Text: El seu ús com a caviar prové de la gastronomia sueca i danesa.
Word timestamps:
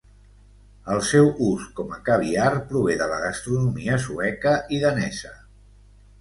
El 0.93 1.01
seu 1.09 1.27
ús 1.47 1.67
com 1.79 1.93
a 1.97 1.99
caviar 2.07 2.47
prové 2.71 2.95
de 3.03 3.09
la 3.13 3.19
gastronomia 3.25 4.01
sueca 4.07 4.55
i 4.79 4.83
danesa. 4.87 5.35